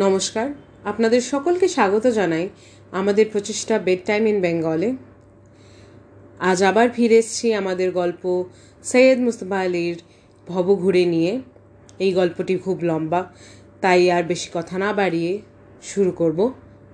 নমস্কার। 0.00 0.48
আপনাদের 0.84 1.20
সকলকে 1.32 1.66
স্বাগত 1.68 2.04
জানাই 2.18 2.46
আমাদের 3.00 3.26
প্রচেষ্টা 3.32 3.78
বেড 3.86 4.00
টাইম 4.08 4.22
ইন 4.26 4.38
বেঙ্গলে 4.40 4.90
আজ 6.50 6.58
আবার 6.70 6.88
ফিরে 6.96 7.16
এসেছি 7.18 7.46
আমাদের 7.54 7.88
গল্প 8.00 8.22
সৈয়দ 8.84 9.18
মুস্তফা 9.26 9.58
আলীর 9.66 9.96
ভব 10.46 10.66
ঘুরে 10.82 11.04
নিয়ে। 11.04 11.32
এই 12.04 12.12
গল্পটি 12.12 12.54
খুব 12.58 12.76
লম্বা, 12.82 13.20
তাই 13.80 14.02
আর 14.10 14.22
বেশি 14.22 14.48
কথা 14.54 14.74
না 14.78 14.88
বাড়িয়ে 14.92 15.32
শুরু 15.82 16.12
করব 16.12 16.38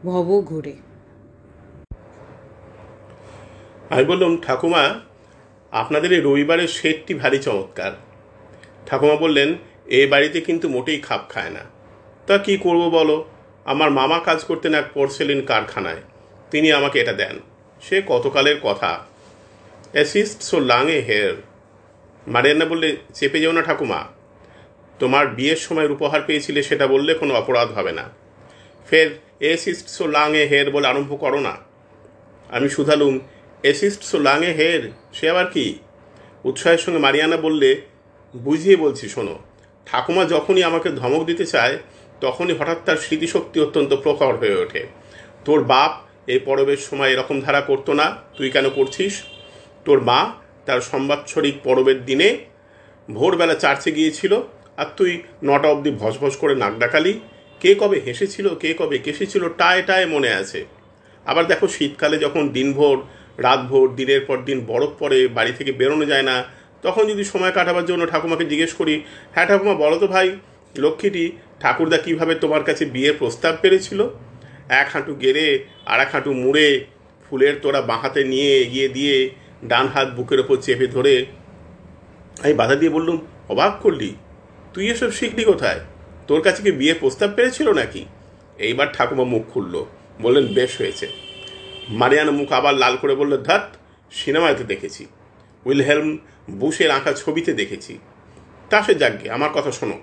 ভব 0.04 0.28
ঘুরে 0.50 0.74
আমি 3.90 4.04
বললাম, 4.04 4.32
ঠাকুমা, 4.46 4.82
আপনাদের 5.72 6.10
এই 6.12 6.22
রবিবারের 6.26 6.68
শেডটি 6.68 7.12
ভারী 7.14 7.38
চমৎকার। 7.38 7.92
ঠাকুমা 8.86 9.16
বললেন, 9.16 9.48
এ 9.98 10.00
বাড়িতে 10.12 10.38
কিন্তু 10.40 10.68
মোটেই 10.68 11.00
খাপ 11.00 11.24
খায় 11.28 11.50
না। 11.50 11.64
তা 12.28 12.38
কি 12.38 12.56
করব 12.56 12.88
বলো? 12.88 13.24
আমার 13.64 13.90
মামা 13.90 14.18
কাজ 14.18 14.44
করতেন 14.44 14.74
এক 14.74 14.84
পোর্সেলিন 14.94 15.46
কারখানায়। 15.46 16.02
তিনি 16.50 16.72
আমাকে 16.72 17.00
এটা 17.00 17.12
দেন। 17.12 17.40
সে 17.82 18.02
কতকালের 18.06 18.56
কথা। 18.62 19.04
Assist 19.92 20.42
so 20.42 20.60
long 20.60 20.90
a 20.90 21.00
hair 21.00 21.34
Marianna 22.26 22.64
বললে, 22.64 22.96
চেপে 23.14 23.40
যাও 23.40 23.52
না 23.52 23.62
ঠাকুমা। 23.62 24.04
তোমার 24.98 25.26
বিয়ের 25.26 25.56
সময় 25.56 25.88
উপহার 25.88 26.20
পেয়েছিলে, 26.22 26.62
সেটা 26.62 26.86
বললে 26.86 27.14
কোনো 27.14 27.34
অপরাধ 27.34 27.72
হবে 27.72 27.92
না। 27.92 28.04
ফের 28.90 29.10
assist 29.40 29.88
so 29.88 30.06
long 30.06 30.36
a 30.36 30.46
hair 30.46 30.70
বলে 30.70 30.88
আরম্ভ 30.88 31.20
করো 31.20 31.40
না। 31.40 31.56
আমি 32.48 32.68
শুধালুম 32.68 33.20
assist 33.62 34.02
so 34.02 34.18
long 34.18 34.44
a 34.44 34.52
hair 34.52 34.90
সে 35.12 35.30
আবার 35.30 35.46
কি? 35.46 35.78
উৎসাহের 36.44 36.78
সঙ্গে 36.78 36.98
মারিয়ানা 36.98 37.36
বললে, 37.36 37.80
বুঝিয়ে 38.36 38.76
বলছি, 38.76 39.08
শোনো। 39.08 39.38
ঠাকুমা 39.86 40.24
যখনই 40.24 40.62
আমাকে 40.62 40.88
ধমক 40.90 41.24
দিতে 41.24 41.46
চায় 41.46 41.78
তখনই 42.20 42.54
হঠাৎ 42.58 42.78
তার 42.86 42.98
স্মৃতিশক্তি 43.04 43.58
অত্যন্ত 43.60 43.92
প্রখর 44.04 44.34
হয়ে 44.40 44.56
ওঠে। 44.64 44.82
তোর 45.44 45.60
বাপ 45.72 45.92
এই 46.32 46.40
পরবের 46.48 46.80
সময় 46.88 47.10
এরকম 47.14 47.36
ধারা 47.40 47.60
করতো 47.60 47.90
না, 48.00 48.06
তুই 48.36 48.48
কেন 48.50 48.66
করছিস? 48.70 49.14
তোর 49.84 49.98
মা 50.08 50.20
তার 50.66 50.80
সম্বাৎসরিক 50.80 51.56
পরবের 51.64 51.98
দিনে 52.04 52.28
ভোরবেলা 53.08 53.54
চার্চে 53.54 53.90
গিয়েছিল, 53.92 54.32
আর 54.80 54.88
তুই 54.96 55.10
নটা 55.44 55.68
অবধি 55.68 55.90
ভসভস 55.90 56.34
করে 56.36 56.54
নাক 56.62 56.74
ডাকালি। 56.78 57.12
কে 57.60 57.70
কবে 57.74 57.98
হেসেছিল, 58.06 58.46
কে 58.62 58.70
কবে 58.78 58.96
কেসেছিল 58.98 59.42
টায় 59.60 59.82
টায় 59.82 60.06
মনে 60.06 60.30
আছে। 60.32 60.60
আবার 61.26 61.44
দেখো, 61.46 61.66
শীতকালে 61.68 62.16
যখন 62.24 62.42
দিনভর, 62.48 62.96
রাতভর, 63.38 63.86
দিনের 63.98 64.22
পর 64.28 64.38
দিন 64.48 64.58
বরফ 64.70 64.92
পড়ে, 64.98 65.18
বাড়ি 65.36 65.52
থেকে 65.58 65.72
বেরোনো 65.72 66.04
যায় 66.04 66.22
না, 66.22 66.36
তখন 66.82 67.04
যদি 67.10 67.24
সময় 67.24 67.52
কাটাবার 67.52 67.84
জন্য 67.84 68.02
ঠাকুমাকে 68.06 68.44
জিজ্ঞেস 68.44 68.72
করি 68.72 68.94
হ্যাঁ 69.34 69.46
ঠাকুমা, 69.46 69.74
বলো 69.74 69.96
তো 69.98 70.06
ভাই, 70.06 70.28
লক্ষ্মীটি 70.74 71.24
ঠাকুরদা 71.60 71.98
কীভাবে 71.98 72.34
তোমার 72.34 72.64
কাছে 72.64 72.84
বিয়ের 72.84 73.14
প্রস্তাব 73.18 73.56
পেরেছিল? 73.62 74.08
এক 74.68 74.88
হাঁটু 74.92 75.14
গেড়ে, 75.14 75.64
আর 75.86 76.00
এক 76.00 76.08
হাঁটু 76.12 76.32
মুড়ে, 76.32 76.84
ফুলের 77.30 77.54
তোরা 77.62 77.82
বাঁ 77.82 77.98
হাতে 78.00 78.24
নিয়ে 78.24 78.58
এগিয়ে 78.58 78.88
দিয়ে 78.88 79.30
ডান 79.64 79.86
হাত 79.86 80.08
বুকের 80.08 80.40
ওপর 80.40 80.56
চেপে 80.56 80.86
ধরে 80.86 81.26
আমি 82.42 82.54
বাধা 82.54 82.74
দিয়ে 82.74 82.92
বললুম, 82.92 83.18
অবাক 83.48 83.72
করলি? 83.82 84.14
তুই 84.74 84.90
এসব 84.90 85.10
শিখলি 85.10 85.44
কোথায়? 85.44 85.80
তোর 86.26 86.40
কাছে 86.42 86.62
কি 86.62 86.72
বিয়ের 86.72 86.96
প্রস্তাব 87.00 87.30
পেরেছিল 87.36 87.72
নাকি? 87.72 88.04
এইবার 88.58 88.86
ঠাকুমা 88.92 89.24
মুখ 89.24 89.42
খুলল, 89.52 89.84
বললেন, 90.22 90.46
বেশ 90.46 90.78
হয়েছে। 90.78 91.08
মারিয়ানা 91.88 92.30
মুখ 92.30 92.52
আবার 92.52 92.74
লাল 92.74 92.96
করে 92.96 93.14
বলল, 93.14 93.36
ধাত, 93.42 93.76
সিনেমাতে 94.12 94.64
দেখেছি। 94.64 95.06
উইলহেলম 95.64 96.18
বুশের 96.50 96.90
আঁকা 96.90 97.12
ছবিতে 97.12 97.52
দেখেছি। 97.52 97.98
তা 98.70 98.82
সে 98.82 98.94
যাকগে 98.94 99.30
আমার 99.30 99.50
কথা 99.54 99.70
শোনো। 99.70 99.98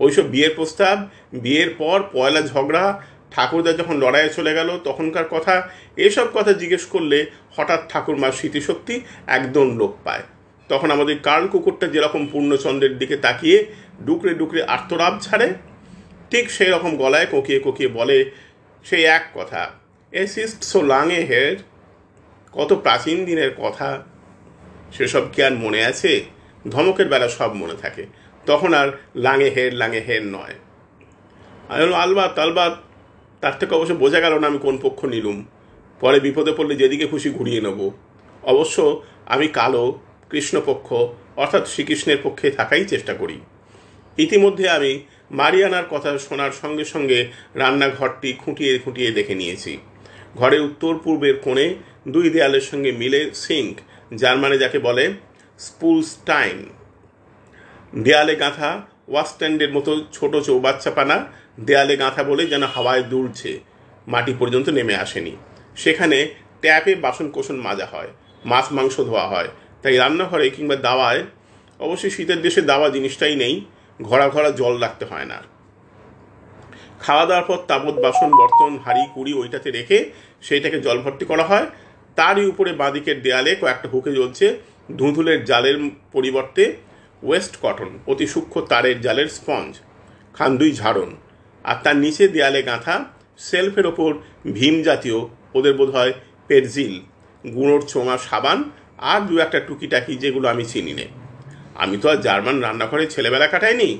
ওইসব 0.00 0.22
বিয়ের 0.22 0.52
প্রস্তাব, 0.56 0.96
বিয়ের 1.32 1.70
পর 1.78 2.02
পয়লা 2.12 2.42
ঝগড়া, 2.42 3.02
ঠাকুরদা 3.30 3.72
যখন 3.72 3.96
লড়াইয়ে 4.00 4.32
চলে 4.32 4.52
গেল, 4.54 4.78
তখনকার 4.84 5.26
কথা, 5.30 5.54
এসব 5.96 6.26
কথা 6.34 6.52
জিজ্ঞেস 6.52 6.84
করলে 6.86 7.26
হঠাৎ 7.56 7.80
ঠাকুরমার 7.88 8.32
স্মৃতিশক্তি 8.32 9.00
একদম 9.26 9.66
লোপ 9.78 9.94
পায়। 10.04 10.22
তখন 10.68 10.90
আমাদের 10.90 11.16
কার্ল 11.18 11.46
কুকুরটা 11.48 11.86
যেরকম 11.86 12.26
পূর্ণচন্দ্রের 12.32 12.98
দিকে 12.98 13.16
তাকিয়ে 13.16 13.66
ডুকরে 14.06 14.34
ডুকরে 14.34 14.62
আর্তরাব 14.62 15.14
ছাড়ে, 15.20 15.48
ঠিক 16.30 16.50
সেই 16.50 16.70
রকম 16.70 16.96
গলায় 16.96 17.26
কোকিয়ে 17.26 17.58
কোকিয়ে 17.58 17.88
বলে 17.88 18.30
সেই 18.84 19.04
এক 19.04 19.24
কথা, 19.34 19.70
assist 20.12 20.64
so 20.64 20.82
long 20.82 21.12
a 21.12 21.20
head 21.24 21.58
কত 22.52 22.72
প্রাচীন 22.72 23.24
দিনের 23.24 23.54
কথা, 23.58 24.02
সেসব 24.92 25.24
কি 25.32 25.42
আর 25.42 25.54
মনে 25.54 25.84
আছে? 25.84 26.24
ধমকের 26.70 27.08
বেলা 27.08 27.28
সব 27.28 27.52
মনে 27.54 27.74
থাকে। 27.74 28.06
তখন 28.46 28.74
আর 28.74 28.88
লাঙে 29.14 29.50
হের 29.50 29.74
লাঙে 29.74 30.00
হের 30.00 30.22
নয়। 30.22 30.54
আমি 31.68 31.82
বললাম, 31.82 32.00
আলবাত 32.00 32.76
তার 33.40 33.58
থেকে 33.58 33.74
অবশ্য 33.74 33.94
বোঝা 33.94 34.20
গেল 34.20 34.38
না 34.38 34.46
আমি 34.46 34.58
কোন 34.58 34.78
পক্ষ 34.82 35.04
নিলুম। 35.04 35.44
পরে 36.00 36.20
বিপদে 36.20 36.52
পড়লে 36.52 36.76
যেদিকে 36.76 37.06
খুশি 37.06 37.30
ঘুরিয়ে 37.30 37.60
নেব। 37.60 37.90
অবশ্য 38.42 39.02
আমি 39.26 39.48
কালো, 39.48 39.98
কৃষ্ণপক্ষ, 40.30 40.92
অর্থাৎ 41.36 41.68
শ্রীকৃষ্ণের 41.68 42.16
পক্ষে 42.22 42.50
থাকাই 42.50 42.84
চেষ্টা 42.84 43.14
করি। 43.14 43.40
ইতিমধ্যে 44.18 44.68
আমি 44.68 45.00
মারিয়ানার 45.30 45.84
কথা 45.90 46.18
শোনার 46.18 46.50
সঙ্গে 46.50 46.84
সঙ্গে 46.84 47.28
রান্নাঘরটি 47.54 48.32
খুঁটিয়ে 48.32 48.78
খুঁটিয়ে 48.78 49.10
দেখে 49.10 49.34
নিয়েছি। 49.34 49.78
ঘরের 50.36 50.60
উত্তর 50.60 50.98
পূর্বের 51.04 51.36
কোণে 51.36 51.74
দুই 52.08 52.30
দেয়ালের 52.30 52.60
সঙ্গে 52.60 52.92
মিলে 52.92 53.30
সিঙ্ক, 53.34 53.80
যার 54.14 54.36
মানে 54.36 54.58
যাকে 54.58 54.78
বলে 54.78 55.10
স্পুলস্টাইন। 55.58 56.68
দেয়ালে 57.94 58.36
গাঁথা 58.36 58.80
ওয়াস্ট্যান্ডের 59.08 59.72
মতো 59.72 60.00
ছোট 60.12 60.36
চৌবাচ্চা 60.36 60.90
পানা 60.90 61.26
দেয়ালে 61.60 61.96
গাঁথা 61.96 62.22
বলে 62.22 62.46
যেন 62.46 62.62
হাওয়ায় 62.62 63.02
দুলছে। 63.02 63.60
মাটি 64.06 64.34
পর্যন্ত 64.38 64.68
নেমে 64.68 64.94
আসেনি। 64.94 65.36
সেখানে 65.76 66.28
ট্যাপে 66.60 66.94
বাসন 66.94 67.30
কোসন 67.30 67.56
মাজা 67.56 67.86
হয়, 67.86 68.08
মাছ, 68.44 68.66
মাংস 68.72 69.00
ধোয়া 69.00 69.26
হয়। 69.28 69.48
তাই 69.82 69.96
রান্নাঘরে 69.96 70.50
কিংবা 70.50 70.76
দাওয়ায়, 70.76 71.22
অবশ্যই 71.80 72.10
শীতের 72.10 72.42
দেশে 72.42 72.62
দাওয়া 72.62 72.88
জিনিসটাই 72.88 73.36
নেই 73.36 73.64
ঘরা 74.02 74.28
ঘরা 74.28 74.50
জল 74.50 74.78
রাখতে 74.78 75.04
হয় 75.04 75.24
না। 75.24 75.42
খাওয়া 77.00 77.26
দাওয়ার 77.26 77.44
পর 77.44 77.58
তাবৎ 77.68 77.94
বাসন, 77.94 78.30
বর্তন, 78.30 78.78
হাড়ি, 78.84 79.06
কুড়ি 79.14 79.32
ওইটাতে 79.34 79.70
রেখে 79.70 80.10
সেইটাকে 80.42 80.80
জল 80.80 80.98
ভর্তি 80.98 81.24
করা 81.24 81.42
হয়। 81.42 81.66
তারই 82.16 82.46
উপরে 82.46 82.72
বাঁদিকের 82.72 83.22
দেয়ালে 83.22 83.56
কয়েকটা 83.56 83.88
হুকে 83.88 84.12
জ্বলছে। 84.12 84.56
ধুঁধুলের 84.96 85.44
জালের 85.44 85.76
পরিবর্তে 86.12 86.76
ওয়েস্ট 87.22 87.54
কটন 87.62 87.90
অতি 88.06 88.26
সূক্ষ্ম 88.26 88.56
তারের 88.70 88.96
জালের 89.00 89.28
স্পঞ্জ, 89.28 89.70
খান্দুই 90.34 90.72
ঝাড়ন, 90.72 91.10
আর 91.64 91.76
তার 91.84 91.96
নিচে 91.96 92.24
দেয়ালে 92.28 92.60
গাঁথা 92.62 92.94
সেলফের 93.38 93.86
ওপর 93.86 94.10
ভীম 94.52 94.76
জাতীয়, 94.82 95.18
ওদের 95.54 95.74
বোধ 95.78 95.90
হয় 95.96 96.12
পেরজিল 96.48 96.94
গুঁড়োর 97.44 97.82
চোঙা 97.92 98.16
সাবান, 98.18 98.58
আর 99.12 99.20
দু 99.28 99.34
একটা 99.38 99.58
টুকিটাকি 99.60 100.12
যেগুলো 100.16 100.46
আমি 100.48 100.64
চিনি 100.64 100.92
নে। 100.92 101.06
আমি 101.74 101.96
তো 101.96 102.06
আর 102.08 102.18
জার্মান 102.20 102.56
রান্নাঘরে 102.62 103.04
ছেলেবেলা 103.06 103.46
কাটাইনি। 103.46 103.90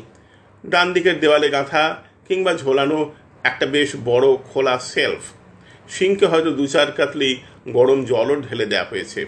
ডান 0.65 0.87
দিকের 0.93 1.17
দেওয়ালে 1.21 1.49
গাঁথা 1.51 1.83
কিংবা 2.29 2.53
ঝোলানো 2.55 2.99
একটা 3.45 3.67
বেশ 3.67 3.91
বড় 4.05 4.27
খোলা 4.51 4.75
সেলফ 4.93 5.23
সিংকে 5.89 6.27
হয়তো 6.27 6.51
দু 6.51 6.65
চার 6.67 6.89
কাতলি 6.93 7.31
গরম 7.69 7.99
জলও 8.05 8.35
ঢেলে 8.41 8.67
দেওয়া 8.67 8.91
হয়েছে। 8.91 9.21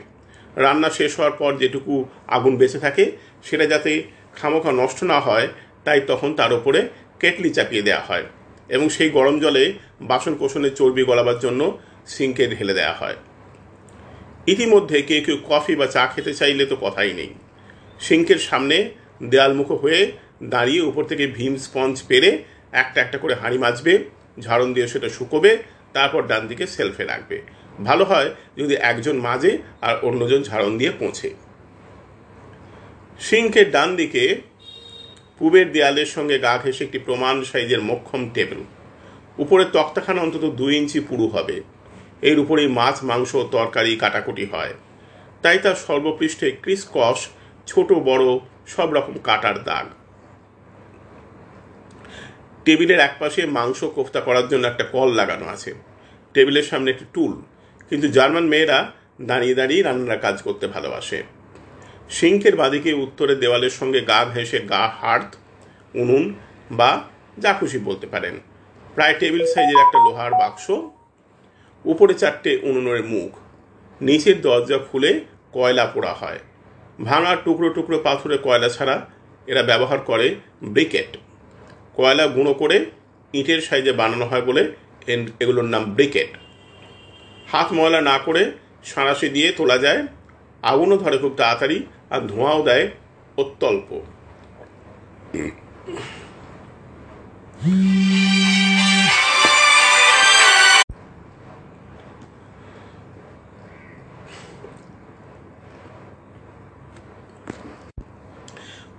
রান্না 0.56 0.91
শেষ 0.91 1.11
হওয়ার 1.19 1.34
পর 1.38 1.50
যেটুকু 1.56 1.93
আগুন 2.26 2.53
বেঁচে 2.56 2.78
থাকে 2.78 3.05
সেটা 3.44 3.66
যাতে 3.66 3.93
খামোখা 4.34 4.72
নষ্ট 4.72 4.99
না 5.12 5.19
হয়, 5.21 5.47
তাই 5.84 6.00
তখন 6.10 6.31
তার 6.34 6.53
উপরে 6.53 6.81
কেটলি 7.21 7.50
চাপিয়ে 7.50 7.82
দেওয়া 7.82 8.05
হয় 8.09 8.27
এবং 8.69 8.87
সেই 8.88 9.10
গরম 9.10 9.37
জলে 9.41 9.65
বাসন 10.00 10.34
কোষণের 10.34 10.75
চর্বি 10.75 11.03
গলাবার 11.05 11.38
জন্য 11.38 11.60
সিঙ্কে 12.06 12.44
ঢেলে 12.47 12.75
দেওয়া 12.75 12.94
হয়। 12.94 13.16
ইতিমধ্যে 14.47 15.03
কেউ 15.03 15.21
কেউ 15.27 15.38
কফি 15.49 15.75
বা 15.77 15.87
চা 15.87 16.05
খেতে 16.06 16.32
চাইলে 16.34 16.65
তো 16.66 16.77
কথাই 16.81 17.12
নেই। 17.12 17.31
সিঙ্কের 18.00 18.41
সামনে 18.49 18.77
দেয়ালমুখো 19.22 19.76
হয়ে 19.76 20.00
দাঁড়িয়ে 20.44 20.82
উপর 20.82 21.03
থেকে 21.05 21.25
ভীম 21.26 21.55
স্পঞ্জ 21.56 21.94
পেরে 22.09 22.31
একটা 22.72 22.99
একটা 23.00 23.19
করে 23.19 23.34
হাঁড়ি 23.34 23.59
মাজবে, 23.59 23.94
ঝাড়ন 24.40 24.69
দিয়ে 24.75 24.87
সেটা 24.88 25.08
শুকোবে, 25.08 25.52
তারপর 25.93 26.20
ডান 26.26 26.43
দিকে 26.49 26.64
সেলফে 26.67 27.05
রাখবে। 27.05 27.37
ভালো 27.85 28.05
হয় 28.05 28.29
যদি 28.58 28.75
একজন 28.90 29.17
মাজে 29.17 29.52
আর 29.81 29.94
অন্যজন 30.02 30.40
ঝাড়ন 30.43 30.73
দিয়ে 30.79 30.93
পৌঁছে। 31.00 31.29
সিঙ্কের 33.20 33.70
ডান 33.70 33.96
দিকে 33.96 34.40
পূবের 35.38 35.72
দেয়ালের 35.72 36.06
সঙ্গে 36.06 36.38
গা 36.38 36.58
ঘেসে 36.58 36.84
একটি 36.84 36.99
প্রমাণ 36.99 37.44
সাইজের 37.44 37.82
মক্ষম 37.82 38.31
টেবিল। 38.34 38.58
উপরে 39.38 39.64
তক্তাখানা 39.72 40.22
অন্তত 40.22 40.44
দুই 40.44 40.76
ইঞ্চি 40.76 41.00
পুরু 41.00 41.28
হবে। 41.28 41.62
এর 42.22 42.38
উপরেই 42.38 42.69
মাছ, 42.69 43.05
মাংস 43.05 43.37
তরকারি 43.37 43.96
কাটাকুটি 43.96 44.44
হয়। 44.44 44.75
তাই 45.43 45.58
তার 45.58 45.75
সর্বপৃষ্ঠে 45.75 46.50
ক্রিসকস, 46.50 47.28
ছোট, 47.66 47.93
বড়, 47.93 48.38
সব 48.66 48.93
রকম 48.93 49.19
কাটার 49.19 49.64
দাগ। 49.64 49.87
টেবিলের 52.64 52.99
একপাশে 52.99 53.46
মাংস 53.46 53.84
কোফতা 53.84 54.20
করার 54.20 54.49
জন্য 54.49 54.66
একটা 54.66 54.84
কল 54.84 55.12
লাগানো 55.12 55.46
আছে। 55.46 55.75
টেবিলের 56.34 56.62
সামনে 56.62 56.90
একটি 56.90 57.05
টুল। 57.12 57.43
কিন্তু 57.90 58.08
জার্মান 58.08 58.44
মেয়েরা 58.44 58.93
দাঁড়িয়ে 59.22 59.55
দাঁড়িয়ে 59.55 59.82
রান্নার 59.82 60.19
কাজ 60.19 60.43
করতে 60.43 60.66
ভালোবাসে। 60.66 61.22
সিঙ্কের 62.11 62.56
বাদিকে 62.56 62.93
উত্তরের 62.93 63.39
দেওয়ালের 63.39 63.71
সঙ্গে 63.71 64.01
গা 64.01 64.25
ঘেঁষে 64.25 64.59
গা 64.59 64.89
হার্থ 65.01 65.35
উনুন 65.95 66.35
বা 66.71 67.01
যা 67.39 67.53
খুশি 67.53 67.79
বলতে 67.79 68.06
পারেন। 68.06 68.35
প্রায় 68.95 69.15
টেবিল 69.19 69.45
সাইজের 69.47 69.79
একটা 69.81 69.99
লোহার 70.05 70.31
বাক্স, 70.31 70.71
উপরে 71.85 72.15
চারটে 72.15 72.59
উনুনের 72.62 73.05
মুখ, 73.05 73.37
নিচের 74.01 74.41
দরজা 74.41 74.79
খুলে 74.79 75.21
কয়লা 75.53 75.87
পোড়া 75.87 76.12
হয়। 76.12 76.39
ভাঙা 77.05 77.37
টুকরো 77.37 77.69
টুকরো 77.69 77.99
পাথরে 77.99 78.39
কয়লা 78.39 78.69
ছাড়া 78.69 79.07
এরা 79.47 79.62
ব্যবহার 79.62 79.99
করে 79.99 80.35
ব্রিকেট। 80.62 81.17
কয়লা 81.95 82.27
গুঁড়ো 82.27 82.55
করে 82.55 82.87
ইটের 83.33 83.61
সাইজে 83.61 83.93
বানানো 83.93 84.25
হয় 84.27 84.43
বলে 84.43 84.73
এগুলোর 85.41 85.65
নাম 85.65 85.85
ব্রিকেট। 85.85 86.29
হাত 87.53 87.73
ময়লা 87.73 88.00
না 88.00 88.19
করে 88.19 88.53
সাঁড়াশি 88.85 89.29
দিয়ে 89.29 89.53
তোলা 89.53 89.79
যায়। 89.79 90.07
আগুনও 90.62 90.97
ধরে 90.97 91.19
খুব 91.19 91.35
তাড়াতাড়ি 91.37 91.87
আর 92.11 92.21
ধোঁয়াও 92.21 92.62
দেয় 92.62 92.87
অত্যল্প। 93.37 93.89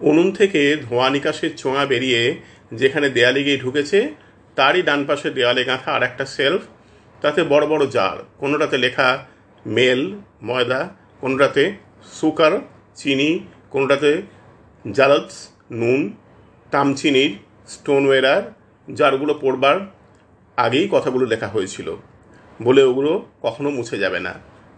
উনুন 0.01 0.31
থেকে 0.31 0.61
ধোঁয়া 0.89 1.09
নিকাশের 1.09 1.57
ছোঁয়া 1.57 1.85
বেরিয়ে 1.85 2.21
যেখানে 2.73 3.09
দেয়ালে 3.09 3.43
গিয়ে 3.43 3.57
ঢুকেছে, 3.57 3.99
তারই 4.55 4.81
ডান 4.81 5.05
পাশে 5.05 5.29
দেওয়ালে 5.29 5.63
গাঁথা 5.63 5.89
আর 5.91 6.03
একটা 6.03 6.25
সেলফ। 6.25 6.61
তাতে 7.21 7.43
বড় 7.43 7.65
বড় 7.67 7.83
জার, 7.87 8.17
কোনোটাতে 8.37 8.77
লেখা 8.77 9.09
মেল, 9.65 10.01
ময়দা, 10.43 10.81
কোনোটাতে 11.21 11.63
সুকার 12.13 12.53
চিনি, 12.95 13.39
কোনোটাতে? 13.69 14.21
জালতস 14.91 15.47
নুন, 15.71 16.15
তামচিনির, 16.71 17.37
স্টোনওয়েরার, 17.67 18.53
জারগুলো 18.93 19.39
পড়বার 19.41 19.79
আগেই 20.57 20.87
কথাগুলো 20.91 21.25
লেখা 21.25 21.47
হয়েছিল। 21.47 21.95
বলে 22.61 22.83
ওগুলো 22.83 23.25
কখনো 23.41 23.69
মুছে 23.69 23.97
যাবে 23.97 24.19
না। 24.19 24.33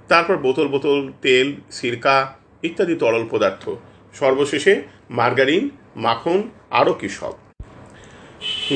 তারপর 0.08 0.38
বোতল 0.38 0.68
বোতল, 0.68 1.12
তেল, 1.22 1.56
সিরকা 1.72 2.36
ইত্যাদি 2.64 2.96
তরল 2.96 3.28
পদার্থ। 3.30 3.70
সর্বশেষে 4.14 4.82
মার্গারিন, 5.10 5.70
মাখন, 5.96 6.50
আরও 6.72 6.94
কী 6.94 7.10
সব। 7.10 7.34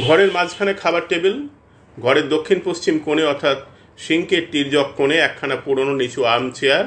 ঘরের 0.08 0.32
মাঝখানে 0.32 0.74
খাবার 0.74 1.02
টেবিল, 1.08 1.48
ঘরের 2.02 2.30
দক্ষিণ 2.30 2.60
পশ্চিম 2.64 3.00
কোণে 3.00 3.24
অর্থাৎ 3.24 3.58
সিঙ্কের 3.98 4.48
তীর্যক 4.52 4.92
কোণে 4.98 5.18
একখানা 5.18 5.56
পুরনো 5.56 5.94
নিচু 5.94 6.24
আর্ম 6.24 6.52
চেয়ার 6.52 6.86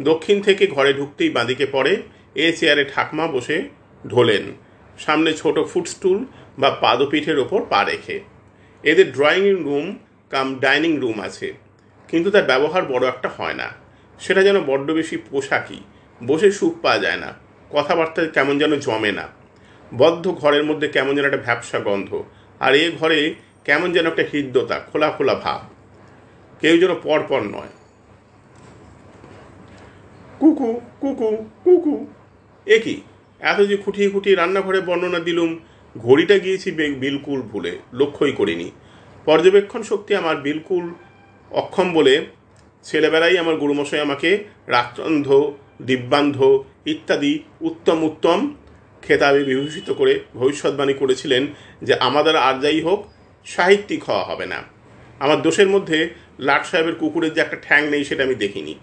দক্ষিণ 0.00 0.40
থেকে 0.40 0.66
ঘরে 0.66 0.92
ঢুকতেই 0.92 1.30
বাঁদিকে 1.30 1.66
পড়ে, 1.72 2.02
এ 2.34 2.52
চেয়ারে 2.52 2.84
ঠাকমা 2.94 3.26
বসে 3.26 3.68
ঢোলেন। 4.08 4.44
সামনে 4.98 5.32
ছোট 5.32 5.56
ফুটস্টুল 5.72 6.24
বা 6.58 6.70
পাদপীঠের 6.70 7.38
ওপর 7.38 7.60
পা 7.70 7.84
রেখে। 7.84 8.20
এদের 8.84 9.12
drawing 9.12 9.56
room 9.64 9.86
cum 10.30 10.48
dining 10.60 10.92
room 10.96 11.20
আছে, 11.20 11.52
কিন্তু 12.08 12.30
তার 12.30 12.42
ব্যবহার 12.42 12.82
বড় 12.84 13.08
একটা 13.08 13.28
হয় 13.36 13.54
না। 13.54 13.68
সেটা 14.18 14.42
যেন 14.42 14.60
বড্ড 14.60 14.90
বেশি 14.90 15.16
পোশাকি, 15.16 15.80
বসে 16.20 16.48
সুখ 16.52 16.74
পাওয়া 16.82 16.98
যায় 16.98 17.16
না, 17.16 17.34
কথাবার্তা 17.70 18.20
কেমন 18.26 18.58
যেন 18.58 18.76
জমে 18.76 19.12
না। 19.12 19.28
বদ্ধ 19.96 20.30
ঘরের 20.30 20.64
মধ্যে 20.64 20.88
কেমন 20.88 21.14
যেন 21.16 21.24
একটা 21.24 21.36
ভ্যাবসা 21.36 21.78
গন্ধ, 21.78 22.22
আর 22.60 22.74
এ 22.74 22.90
ঘরে 23.00 23.34
কেমন 23.64 23.92
যেন 23.92 24.06
একটা 24.06 24.24
হৃদ্যতা, 24.32 24.80
খোলা 24.80 25.10
খোলা 25.10 25.34
ভাব। 25.34 25.60
কেউ 26.60 26.78
যেন 26.78 26.94
পরপর 27.02 27.40
নয়। 27.40 27.72
কুকু 30.42 30.80
কুকু 31.00 31.36
কুকু। 31.64 32.06
এ 32.66 32.78
কি? 32.78 33.02
এত 33.40 33.60
যে 33.60 33.76
খুঁটিয়ে 33.76 34.10
খুঁটিয়ে 34.10 34.36
রান্নাঘরে 34.36 34.80
বর্ণনা 34.80 35.18
দিলুম, 35.18 35.58
ঘড়িটা 35.98 36.38
গিয়েছি 36.38 36.70
বিলকুল 36.70 37.42
ভুলে, 37.42 37.78
লক্ষ্যই 37.92 38.32
করিনি। 38.32 38.70
পর্যবেক্ষণ 39.24 39.82
শক্তি 39.82 40.14
আমার 40.14 40.36
বিলকুল 40.36 40.94
অক্ষম 41.50 41.92
বলে, 41.92 42.26
ছেলেবেলায় 42.82 43.38
আমার 43.38 43.56
গুরুমশাই 43.56 44.00
আমাকে 44.00 44.44
রাত্রন্ধ 44.66 45.52
দিব্যান্ধ 45.82 46.38
ইত্যাদি 46.86 47.38
উত্তম 47.60 48.02
উত্তম 48.02 48.54
খেতাবে 49.02 49.44
বিভূষিত 49.44 49.90
করে 49.90 50.20
ভবিষ্যৎবাণী 50.34 50.94
করেছিলেন 50.94 51.46
যে 51.82 51.94
আমাদের 51.94 52.36
আর 52.36 52.60
যাই 52.60 52.80
হোক, 52.80 53.00
সাহিত্যিক 53.44 54.04
হওয়া 54.04 54.24
হবে 54.24 54.46
না। 54.46 54.62
আমার 55.20 55.42
দোষের 55.42 55.68
মধ্যে 55.68 56.10
লাট 56.38 56.66
সাহেবের 56.66 56.94
কুকুরের 56.94 57.34
যে 57.34 57.40
একটা 57.40 57.56
ঠ্যাং 57.56 57.88
নেই 57.88 58.04
সেটা 58.04 58.22
আমি 58.24 58.34
দেখিনি। 58.34 58.74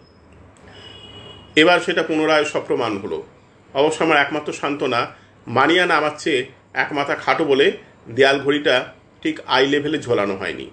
এবার 1.56 1.80
সেটা 1.80 2.04
পুনরায় 2.04 2.46
সপ্রমাণ 2.46 2.98
হলো। 2.98 3.24
অবশ্য 3.74 4.04
আমার 4.04 4.18
একমাত্র 4.18 4.54
সান্ত্বনা 4.54 5.08
মানিয়ানা 5.48 5.96
আমার 5.96 6.12
চেয়ে 6.18 6.46
এক 6.74 6.94
মাথা 6.94 7.16
খাটো 7.16 7.46
বলে 7.46 7.72
দেয়াল 8.10 8.40
ঘড়িটা 8.40 8.94
ঠিক 9.24 9.40
আই 9.48 9.68
লেভেলে 9.68 10.00
ঝোলানো 10.00 10.36
হয়নি। 10.36 10.72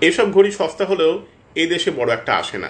এসব 0.00 0.32
ঘড়ি 0.32 0.50
সস্তা 0.50 0.84
হলেও 0.84 1.26
এই 1.54 1.66
দেশে 1.66 1.90
বড় 1.90 2.12
একটা 2.12 2.34
আসে 2.34 2.58
না। 2.58 2.68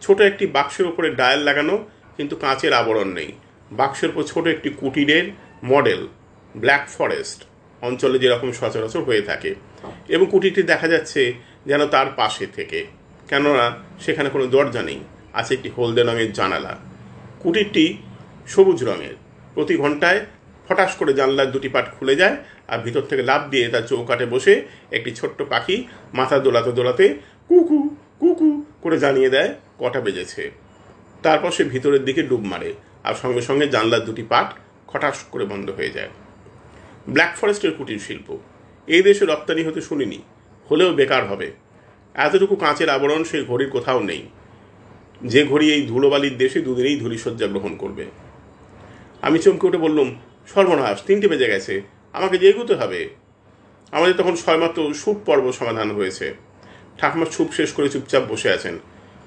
ছোট 0.00 0.20
একটি 0.20 0.46
বাক্সের 0.46 0.86
উপরে 0.86 1.10
ডায়াল 1.10 1.40
লাগানো 1.40 1.88
কিন্তু 2.16 2.36
কাঁচের 2.36 2.72
আবরণ 2.72 3.08
নেই। 3.08 3.32
বাক্সের 3.72 4.08
উপর 4.08 4.22
ছোট 4.22 4.46
একটি 4.46 4.70
কুটিরের 4.70 5.30
মডেল, 5.64 6.08
ব্ল্যাক 6.56 6.88
ফরেস্ট, 6.88 7.42
অঞ্চলে 7.84 8.18
যেরকম 8.18 8.52
সচরাচর 8.52 9.00
হয়ে 9.00 9.22
থাকে। 9.22 9.54
এবং 10.08 10.26
কুটিরটি 10.30 10.62
দেখা 10.62 10.88
যাচ্ছে 10.88 11.34
যেন 11.66 11.86
তার 11.86 12.06
পাশে 12.16 12.46
থেকে। 12.46 12.86
কেননা 13.28 13.78
সেখানে 14.00 14.30
কোনো 14.30 14.46
দরজা 14.46 14.82
নেই। 14.82 15.00
আছে 15.32 15.50
একটি 15.54 15.68
হলদে 15.76 16.02
রঙের 16.02 16.30
জানালা। 16.32 16.72
কুটিরটি 17.42 17.86
সবুজ 18.46 18.78
রঙের। 18.84 19.16
প্রতি 19.54 19.74
ঘন্টায় 19.76 20.20
ফটাস 20.68 20.92
করে 20.96 21.12
জানলার 21.14 21.48
দুটি 21.50 21.68
পাট 21.68 21.86
খুলে 21.94 22.14
যায় 22.16 22.36
আর 22.68 22.78
ভিতর 22.78 23.00
থেকে 23.00 23.22
লাভ 23.22 23.42
দিয়ে 23.50 23.68
তার 23.68 23.84
চৌকাটে 23.86 24.26
বসে 24.26 24.54
একটি 24.90 25.10
ছোট্ট 25.14 25.38
পাখি 25.42 25.76
মাথা 26.14 26.36
দোলাতে 26.38 26.72
দোলাতে 26.72 27.06
কুকু 27.48 27.78
কুকু 28.20 28.48
করে 28.82 28.96
জানিয়ে 28.98 29.30
দেয় 29.30 29.50
কটা 29.78 30.00
বেজেছে। 30.00 30.50
তারপর 31.22 31.50
সে 31.50 31.64
ভিতরের 31.64 32.04
দিকে 32.04 32.22
ডুব 32.22 32.40
মারে 32.40 32.70
আর 33.04 33.14
সঙ্গে 33.14 33.42
সঙ্গে 33.42 33.66
জানলার 33.68 34.04
দুটি 34.04 34.22
পাট 34.22 34.48
খটাস 34.86 35.18
করে 35.30 35.44
বন্ধ 35.44 35.70
হয়ে 35.70 35.90
যায়। 35.90 36.10
ব্ল্যাক 37.08 37.32
ফরেস্টের 37.36 37.72
কুটির 37.72 37.98
শিল্প। 37.98 38.28
এই 38.88 39.02
দেশে 39.02 39.24
রপ্তানি 39.26 39.62
হতে 39.64 39.80
শুনিনি, 39.80 40.18
হলেও 40.70 40.92
বেকার 40.92 41.24
হবে। 41.26 41.48
এতটুকু 42.14 42.56
কাঁচের 42.56 42.88
আবরণ 42.90 43.24
সেই 43.24 43.44
ঘড়ির 43.44 43.70
কোথাও 43.70 44.00
নেই। 44.02 44.22
যে 45.24 45.44
ঘড়ি 45.44 45.72
এই 45.72 45.86
ধুলোবালির 45.86 46.38
দেশে 46.38 46.60
দুদিনেই 46.60 47.00
ধূলিসজ্জা 47.00 47.46
গ্রহণ 47.46 47.76
করবে। 47.76 48.06
আমি 49.22 49.38
চমকে 49.38 49.66
উঠে 49.66 49.76
বললুম, 49.76 50.14
সর্বনাশ, 50.54 51.02
তিনটে 51.02 51.28
বেজে 51.28 51.46
গেছে, 51.46 51.82
আমাকে 52.12 52.38
যে 52.38 52.48
এগুতে 52.48 52.74
হবে। 52.74 53.08
আমাদের 53.92 54.14
তখন 54.16 54.36
ছয়মাত্র 54.36 54.94
সুপ 54.94 55.16
পর্ব 55.26 55.52
সমাধান 55.52 55.90
হয়েছে। 55.90 56.34
ঠাকুমার 56.98 57.26
সুপ 57.26 57.52
শেষ 57.52 57.72
করে 57.72 57.88
চুপচাপ 57.88 58.22
বসে 58.28 58.50
আছেন। 58.50 58.78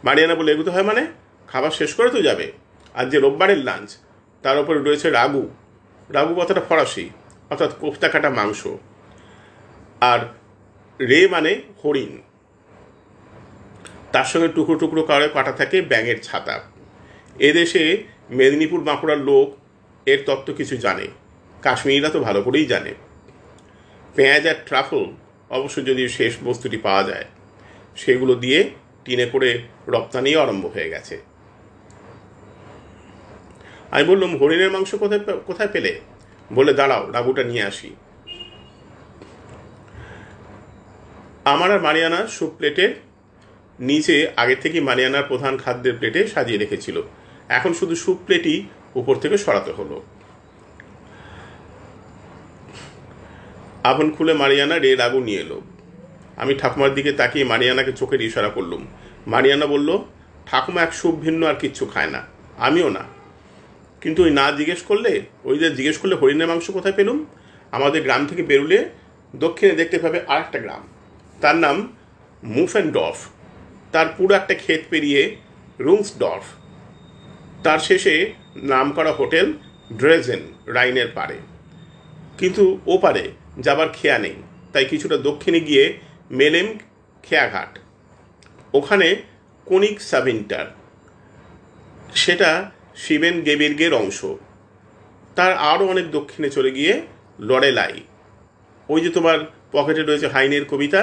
মারিয়ানা 0.04 0.36
বলে 0.36 0.52
এগুতে 0.52 0.70
হয় 0.70 0.84
মানে? 0.84 1.08
খাবার 1.48 1.72
শেষ 1.72 1.94
করে 1.94 2.10
তো 2.10 2.22
যাবে। 2.22 2.52
আর 2.94 3.06
যে 3.06 3.20
রোববারের 3.20 3.58
লাঞ্চ, 3.58 3.98
তার 4.42 4.60
উপরে 4.60 4.80
রয়েছে 4.80 5.10
রাগু। 5.10 5.50
রাগু 6.10 6.42
কথাটা 6.42 6.62
ফরাসি, 6.62 7.10
অর্থাৎ 7.50 7.78
কোফতা 7.80 8.08
কাটা 8.08 8.30
মাংস। 8.30 8.68
আর 10.02 10.20
রে 11.00 11.28
মানে 11.28 11.62
হরিণ। 11.86 12.22
তার 14.16 14.28
সঙ্গে 14.32 14.50
টুকরো 14.56 14.76
টুকরো 14.82 15.02
করে 15.04 15.28
কাটা 15.34 15.54
থাকে 15.60 15.78
ব্যাঙের 15.92 16.20
ছাতা। 16.24 16.56
এদেশে 17.50 17.84
মেদিনীপুর 18.30 18.80
বাঁকুড়ার 18.84 19.22
লোক 19.30 19.48
এর 20.06 20.20
তত্ত্ব 20.26 20.50
কিছু 20.60 20.76
জানে। 20.78 21.06
কাশ্মীরিরা 21.62 22.10
তো 22.10 22.20
ভালো 22.20 22.40
করেই 22.42 22.66
জানে। 22.66 22.92
পেঁয়াজ 24.16 24.44
আর 24.48 24.58
ট্রাফল 24.66 25.06
অবশ্য 25.50 25.78
যদি 25.86 26.04
শেষ 26.10 26.34
বস্তুটি 26.44 26.78
পাওয়া 26.78 27.04
যায়, 27.04 27.28
সেগুলো 27.96 28.34
দিয়ে 28.44 28.60
টিনে 29.06 29.26
করে 29.26 29.50
রপ্তানিও 29.88 30.42
আরম্ভ 30.42 30.66
হয়ে 30.66 30.90
গেছে। 30.90 31.16
আমি 33.92 34.04
বললাম, 34.04 34.32
হরিণের 34.38 34.72
মাংস 34.72 34.92
কোথায় 34.96 35.24
কোথায় 35.50 35.72
পেলে? 35.74 35.92
বলে, 36.54 36.72
দাঁড়াও, 36.74 37.04
রাগুটা 37.12 37.44
নিয়ে 37.44 37.64
আসি। 37.64 37.90
আমার 41.54 41.70
আর 41.72 41.82
মারিয়ানা 41.82 42.20
স্যুপ 42.28 42.52
প্লেটের 42.58 42.92
নিচে 43.80 44.32
আগে 44.36 44.56
থেকে 44.56 44.82
মারিয়ানার 44.82 45.24
প্রধান 45.24 45.58
খাদ্যের 45.58 45.98
প্লেটে 45.98 46.28
সাজিয়ে 46.28 46.58
রেখেছিল। 46.58 47.02
এখন 47.50 47.74
শুধু 47.74 47.96
স্যুপ 47.96 48.18
প্লেটই 48.26 48.66
উপর 48.96 49.16
থেকে 49.16 49.38
সরাতে 49.38 49.72
হলো। 49.72 50.04
আভন 53.84 54.12
খুলে 54.12 54.34
মারিয়ানা 54.34 54.80
রে 54.80 54.96
রাগু 54.96 55.20
নিয়ে 55.20 55.40
এলো। 55.40 55.62
আমি 56.38 56.56
ঠাকুমার 56.56 56.94
দিকে 56.94 57.12
তাকিয়ে 57.12 57.46
মারিয়ানাকে 57.46 57.92
চোখের 57.92 58.22
ইশারা 58.22 58.50
করলুম। 58.50 58.88
মারিয়ানা 59.28 59.66
বলল, 59.66 60.00
ঠাকুমা 60.46 60.82
এক 60.82 60.94
সুপ 60.94 61.16
ভিন্ন 61.16 61.48
আর 61.48 61.56
কিচ্ছু 61.56 61.86
খায় 61.86 62.10
না। 62.10 62.26
আমিও 62.58 62.90
না। 62.90 63.04
কিন্তু 64.02 64.24
ওই 64.24 64.32
না 64.32 64.52
জিজ্ঞেস 64.52 64.82
করলে, 64.82 65.22
ওই 65.44 65.60
যে 65.60 65.70
জিজ্ঞেস 65.70 65.98
করলে 65.98 66.16
হরিণের 66.16 66.48
মাংস 66.48 66.72
কোথায় 66.72 66.94
পেলুম? 66.94 67.26
আমাদের 67.72 68.04
গ্রাম 68.04 68.28
থেকে 68.28 68.44
বেরুলে 68.44 68.90
দক্ষিণে 69.36 69.74
দেখতে 69.74 70.00
পাবে 70.00 70.22
আর 70.28 70.40
একটা 70.40 70.60
গ্রাম। 70.60 70.88
তার 71.42 71.56
নাম 71.56 71.94
মুফেনডর্ফ 72.44 73.28
তার 73.96 74.08
পুরো 74.18 74.34
একটা 74.36 74.56
ক্ষেত 74.64 74.82
পেরিয়ে 74.90 75.22
রুংসডর্ফ। 75.80 76.46
তার 77.64 77.80
শেষে 77.80 78.16
নাম 78.56 78.88
করা 78.92 79.12
হোটেল 79.12 79.48
ড্রেজেন, 80.00 80.42
রাইনের 80.68 81.08
পারে 81.08 81.38
কিন্তু 82.38 82.64
ও 82.88 82.94
পারে 82.98 83.24
যাবার 83.60 83.90
খেয়া 83.94 84.18
নেই, 84.18 84.38
তাই 84.74 84.86
কিছুটা 84.86 85.18
দক্ষিণে 85.18 85.60
গিয়ে 85.60 85.86
মেলেম 86.32 86.68
খেয়াঘাট। 87.24 87.72
ওখানে 88.74 89.08
কনিক 89.68 89.98
সাবিন্টার 90.02 90.66
সেটা 92.16 92.50
শিবেন 92.96 93.36
গেবির্গের 93.42 93.94
অংশ। 93.94 94.20
তার 95.36 95.52
আরও 95.72 95.84
অনেক 95.88 96.06
দক্ষিণে 96.12 96.50
চলে 96.50 96.72
গিয়ে 96.72 96.94
লড়েলাই 97.40 97.96
ওই 98.90 99.00
যে 99.02 99.10
তোমার 99.10 99.40
পকেটে 99.72 100.02
রয়েছে 100.04 100.28
হাইনের 100.28 100.66
কবিতা, 100.66 101.02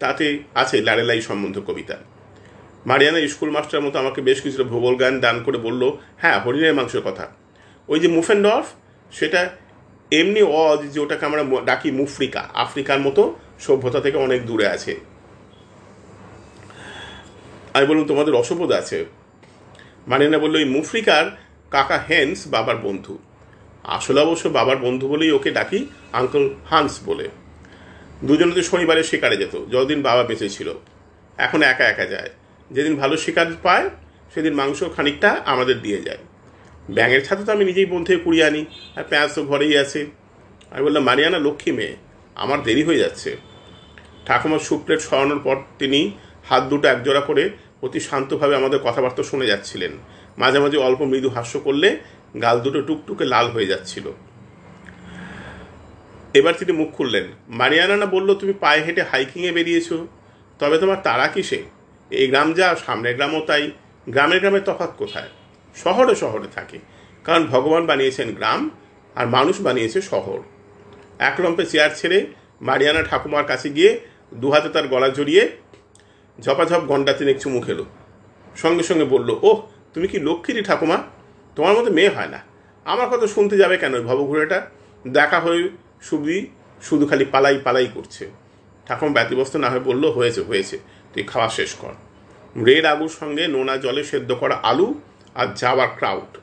তাতে 0.00 0.26
আছে 0.54 0.76
লাড়েলাই 0.80 1.20
সম্বন্ধ 1.20 1.56
কবিতা। 1.68 1.96
মারিয়ানা 2.86 3.28
স্কুল 3.28 3.50
মাস্টার 3.50 3.80
মতো 3.80 3.98
আমাকে 3.98 4.20
বেশ 4.20 4.40
কিছুটা 4.40 4.62
ভূগোল 4.62 4.96
জ্ঞান 4.96 5.20
দান 5.20 5.42
করে 5.42 5.58
বলল 5.58 5.90
হ্যাঁ 6.18 6.40
হরিণের 6.40 6.74
মাংসের 6.74 7.00
কথা। 7.00 7.28
ওই 7.88 8.00
যে 8.00 8.08
মুফেন্ডর্ফ, 8.08 8.66
সেটা 9.12 9.50
এমনি 10.10 10.42
অজ 10.42 10.92
যে 10.92 11.00
ওটাকে 11.00 11.26
আমরা 11.26 11.42
ডাকি 11.64 11.90
মুফ্রিকা, 11.90 12.48
আফ্রিকার 12.54 13.00
মতো 13.00 13.38
সভ্যতা 13.60 14.00
থেকে 14.00 14.18
অনেক 14.18 14.46
দূরে 14.46 14.66
আছে। 14.66 15.00
আমি 17.74 17.86
বললাম, 17.86 18.06
তোমাদের 18.06 18.34
অসভ্যদ 18.34 18.72
আছে? 18.72 19.04
মারিয়ানা 20.06 20.38
বলল 20.38 20.56
ওই 20.56 20.64
মুফ্রিকার 20.64 21.24
কাকা 21.70 21.98
হেন্স 22.10 22.46
বাবার 22.46 22.76
বন্ধু। 22.76 23.18
আসলে 23.84 24.20
অবশ্য 24.20 24.48
বাবার 24.48 24.76
বন্ধু 24.76 25.08
বলেই 25.08 25.30
ওকে 25.30 25.50
ডাকি 25.50 25.86
আঙ্কল 26.12 26.54
হান্স 26.70 27.00
বলে। 27.04 27.28
দুজনে 28.24 28.52
তো 28.52 28.62
শনিবারে 28.62 29.02
শিকারে 29.02 29.36
যেত, 29.36 29.54
যতদিন 29.70 30.02
বাবা 30.02 30.22
বেঁচে 30.22 30.48
ছিল। 30.48 30.74
এখন 31.38 31.62
একা 31.62 31.84
একা 31.84 32.06
যায়। 32.06 32.30
যেদিন 32.70 32.96
ভালো 32.96 33.16
শিকার 33.16 33.46
পায়, 33.62 33.90
সেদিন 34.34 34.54
মাংস 34.54 34.84
খানিকটা 34.96 35.42
আমাদের 35.46 35.82
দিয়ে 35.82 36.02
যায়। 36.02 36.18
ব্যাঙের 36.90 37.24
ছাতে 37.24 37.44
তো 37.44 37.52
আমি 37.52 37.64
নিজেই 37.64 37.86
বোন 37.86 38.04
থেকে 38.04 38.20
কুড়িয়ে 38.20 38.44
আনি, 38.44 38.66
আর 38.96 39.04
পেঁয়াজ 39.04 39.34
তো 39.34 39.44
ঘরেই 39.44 39.78
আছে। 39.78 40.06
আমি 40.70 40.82
বললাম, 40.82 41.04
মারিয়ানা, 41.04 41.38
লক্ষ্মী 41.38 41.72
মেয়ে, 41.72 41.96
আমার 42.34 42.62
দেরি 42.62 42.82
হয়ে 42.82 42.98
যাচ্ছে। 42.98 43.36
ঠাকুমার 44.26 44.58
সুপ্লেট 44.58 45.00
সরানোর 45.00 45.38
পর 45.38 45.56
তিনি 45.78 46.10
হাত 46.44 46.62
দুটো 46.62 46.88
একজোড়া 46.88 47.20
করে 47.20 47.50
অতি 47.82 48.00
শান্তভাবে 48.00 48.56
আমাদের 48.56 48.78
কথাবার্তা 48.78 49.22
শুনে 49.22 49.46
যাচ্ছিলেন। 49.46 49.92
মাঝে 50.38 50.58
মাঝে 50.58 50.78
অল্প 50.78 51.02
মৃদু 51.02 51.28
হাস্য 51.28 51.58
করলে 51.58 51.96
গাল 52.42 52.60
দুটো 52.60 52.82
টুকটুকে 52.82 53.24
লাল 53.24 53.50
হয়ে 53.50 53.66
যাচ্ছিল। 53.66 54.12
এবার 56.34 56.54
তিনি 56.58 56.72
মুখ 56.72 56.90
খুললেন। 56.92 57.24
মারিয়ানা, 57.48 57.96
না 57.96 58.06
বলল 58.06 58.34
তুমি 58.34 58.52
পায়ে 58.52 58.82
হেঁটে 58.82 59.02
হাইকিংয়ে 59.02 59.52
বেরিয়েছো? 59.52 60.06
তবে 60.58 60.78
তোমার 60.78 60.96
তারা 61.02 61.28
কিসে? 61.28 61.62
এই 62.12 62.26
গ্রাম 62.28 62.52
যা, 62.52 62.76
সামনের 62.86 63.16
গ্রামও 63.16 63.40
তাই। 63.40 63.70
গ্রামের 64.08 64.38
গ্রামের 64.38 64.62
তফাৎ 64.64 64.96
কোথায়? 64.96 65.28
শহরে 65.74 66.14
শহরে 66.14 66.48
থাকে। 66.54 66.78
কারণ 67.24 67.46
ভগবান 67.46 67.86
বানিয়েছেন 67.86 68.34
গ্রাম 68.34 68.70
আর 69.14 69.26
মানুষ 69.26 69.60
বানিয়েছে 69.60 70.02
শহর। 70.02 70.40
এক 71.18 71.40
লম্পে 71.40 71.66
চেয়ার 71.66 71.90
ছেড়ে 71.94 72.26
মারিয়ানা 72.60 73.02
ঠাকুমার 73.02 73.44
কাছে 73.44 73.70
গিয়ে 73.70 74.00
দু 74.34 74.50
হাতে 74.50 74.68
তার 74.68 74.88
গলা 74.88 75.08
জড়িয়ে 75.08 75.50
ঝপাঝপ 76.40 76.80
গন্ডা 76.80 77.12
তিনেক 77.12 77.38
চুমু 77.38 77.60
খেলো। 77.60 77.84
সঙ্গে 78.56 78.82
সঙ্গে 78.82 79.04
বলল, 79.04 79.30
ওহ, 79.42 79.62
তুমি 79.94 80.08
কি 80.08 80.20
লক্ষ্মীরই 80.20 80.62
ঠাকুমা? 80.62 80.98
তোমার 81.56 81.74
মতো 81.74 81.92
মেয়ে 81.92 82.08
হয় 82.08 82.26
না। 82.26 82.38
আমার 82.84 83.08
কথা 83.08 83.26
শুনতে 83.26 83.56
যাবে 83.56 83.76
কেন 83.76 83.94
ওই 83.94 84.00
ভবঘুরেটা? 84.00 84.66
দেখা 85.06 85.40
হয়ে 85.40 85.70
সুবি 86.02 86.46
শুধু 86.82 87.06
খালি 87.06 87.24
পালাই 87.24 87.58
পালাই 87.58 87.86
করছে। 87.94 88.30
ঠাকুমা 88.86 89.12
ব্যতিব্যস্ত 89.12 89.56
না 89.56 89.70
হয়ে 89.70 89.80
বলল, 89.80 90.10
হয়েছে 90.10 90.40
হয়েছে। 90.40 90.78
তুই 91.12 91.22
খাওয়া 91.22 91.48
শেষ 91.48 91.74
কর। 91.74 91.94
রেড 92.64 92.84
আগুর 92.84 93.08
সঙ্গে 93.08 93.46
নোনা 93.48 93.76
জলে 93.76 94.04
সেদ্ধ 94.04 94.32
করা 94.32 94.60
আলু 94.62 95.00
আর 95.34 95.46
যাওয়ার 95.56 95.88
ক্রাউড। 95.96 96.38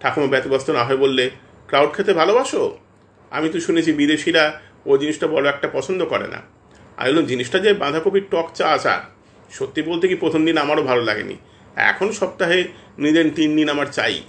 ঠাকুমা 0.00 0.26
ব্যতিব্যস্ত 0.26 0.70
না 0.70 0.84
হয়ে 0.84 0.96
বললে, 0.96 1.30
ক্রাউড 1.66 1.96
খেতে 1.96 2.14
ভালোবাসো? 2.14 2.78
আমি 3.30 3.48
তো 3.48 3.60
শুনেছি 3.60 3.92
বিদেশিরা 3.92 4.60
ও 4.86 4.96
জিনিসটা 4.96 5.26
বড় 5.26 5.48
একটা 5.48 5.68
পছন্দ 5.72 6.04
করে 6.04 6.28
না। 6.28 6.40
আমি 6.96 7.08
বললাম, 7.10 7.24
জিনিসটা 7.24 7.58
যে 7.58 7.74
বাঁধাকপির 7.74 8.22
টক 8.30 8.50
চা 8.54 8.68
আচার, 8.68 9.00
সত্যি 9.50 9.82
বলতে 9.82 10.08
কি 10.08 10.14
প্রথম 10.14 10.44
দিন 10.44 10.58
আমারও 10.58 10.82
ভালো 10.82 11.02
লাগেনি। 11.02 11.36
এখন 11.76 12.12
সপ্তাহে 12.12 12.64
নিজের 12.98 13.30
তিন 13.34 13.56
দিন 13.56 13.68
আমার 13.68 13.86
চাই। 13.86 14.22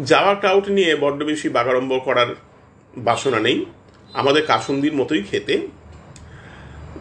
যাওয়ার 0.00 0.36
ক্রাউড 0.36 0.68
নিয়ে 0.68 0.96
বড্ড 0.96 1.24
বেশি 1.24 1.48
বাগাড়ম্বর 1.48 1.98
করার 1.98 2.34
বাসনা 2.96 3.40
নেই। 3.40 3.64
আমাদের 4.14 4.46
কাসুন্দির 4.46 4.92
মতোই 4.92 5.22
খেতে। 5.22 5.68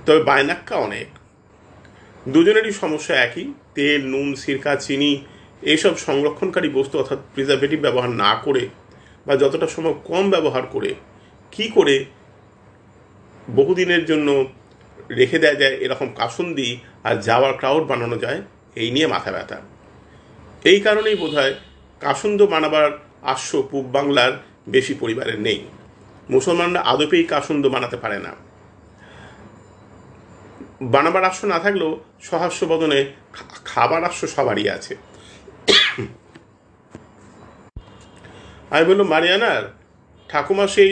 তবে 0.08 0.22
বায়নাক্কা 0.24 0.76
অনেক। 0.76 1.08
দুজনেরই 2.30 2.72
সমস্যা 2.72 3.16
একই। 3.16 3.54
তেল, 3.76 4.02
নুন, 4.06 4.36
সিরকা, 4.36 4.76
চিনি, 4.76 5.12
এইসব 5.62 5.98
সংরক্ষণকারী 5.98 6.70
বস্তু 6.70 6.98
অর্থাৎ 6.98 7.20
প্রিজারভেটিভ 7.34 7.80
ব্যবহার 7.82 8.10
না 8.10 8.36
করে 8.36 8.70
বা 9.26 9.36
যতটা 9.36 9.68
সময় 9.68 9.96
কম 10.04 10.30
ব্যবহার 10.30 10.64
করে 10.66 10.92
কি 11.52 11.68
করে 11.68 12.06
বহুদিনের 13.56 14.06
জন্য 14.06 14.28
রেখে 15.10 15.40
দেওয়া 15.40 15.56
যায় 15.56 15.76
এরকম 15.76 16.08
কাসুন্দি 16.16 16.70
আর 17.04 17.16
যাওয়ার 17.16 17.54
ক্রাউড 17.54 17.84
বানানো 17.84 18.18
যায়, 18.18 18.42
এই 18.76 18.92
নিয়ে 18.92 19.08
মাথা 19.08 19.32
ব্যথা। 19.32 19.62
এই 20.64 20.80
কারণেই 20.80 21.16
বোধ 21.16 21.34
হয় 21.34 21.54
কাসুন্দ 22.00 22.40
বানাবার 22.46 22.92
আশ্ব 23.22 23.68
পূব 23.72 23.86
বাংলার 23.86 24.34
বেশি 24.70 24.94
পরিবারের 24.94 25.40
নেই। 25.40 25.60
মুসলমানরা 26.30 26.82
আদপেই 26.82 27.24
কাসুন্দ 27.24 27.64
বানাতে 27.68 27.98
পারে 27.98 28.20
না। 28.20 28.47
বানাবার 30.82 31.24
আশ্ব 31.30 31.44
না 31.54 31.60
থাকলেও 31.60 31.92
সহাস্য 32.22 32.66
বদনে 32.66 33.00
খাবার 33.66 34.04
আশ্ব 34.04 34.22
সবারই 34.28 34.70
আছে। 34.70 34.94
আমি 38.72 38.86
বলল 38.90 39.02
মারিয়ানার, 39.04 39.64
ঠাকুমা 40.30 40.68
সেই 40.68 40.92